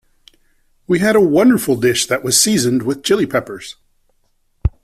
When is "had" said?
0.97-1.15